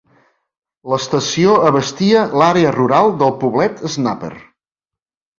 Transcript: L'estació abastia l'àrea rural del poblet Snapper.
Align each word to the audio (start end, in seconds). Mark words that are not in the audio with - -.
L'estació 0.91 1.51
abastia 1.71 2.23
l'àrea 2.41 2.71
rural 2.77 3.11
del 3.19 3.33
poblet 3.43 3.83
Snapper. 3.97 4.31